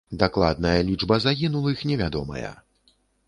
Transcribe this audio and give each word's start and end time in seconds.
Дакладная 0.21 0.77
лічба 0.87 1.19
загінулых 1.27 1.85
невядомая. 1.91 2.51